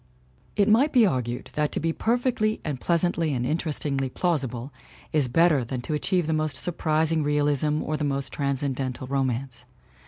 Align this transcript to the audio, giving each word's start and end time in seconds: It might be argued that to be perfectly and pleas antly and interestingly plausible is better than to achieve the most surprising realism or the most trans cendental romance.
It 0.55 0.67
might 0.67 0.91
be 0.91 1.05
argued 1.05 1.51
that 1.53 1.71
to 1.73 1.79
be 1.79 1.93
perfectly 1.93 2.59
and 2.65 2.81
pleas 2.81 3.03
antly 3.03 3.35
and 3.35 3.45
interestingly 3.45 4.09
plausible 4.09 4.73
is 5.13 5.27
better 5.27 5.63
than 5.63 5.81
to 5.83 5.93
achieve 5.93 6.25
the 6.25 6.33
most 6.33 6.55
surprising 6.55 7.21
realism 7.21 7.83
or 7.83 7.97
the 7.97 8.03
most 8.03 8.33
trans 8.33 8.63
cendental 8.63 9.07
romance. 9.07 9.63